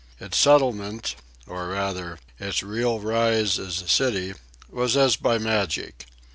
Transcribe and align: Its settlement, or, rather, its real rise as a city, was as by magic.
Its 0.19 0.35
settlement, 0.35 1.13
or, 1.45 1.67
rather, 1.67 2.17
its 2.39 2.63
real 2.63 2.99
rise 3.01 3.59
as 3.59 3.83
a 3.83 3.87
city, 3.87 4.33
was 4.67 4.97
as 4.97 5.15
by 5.15 5.37
magic. 5.37 6.07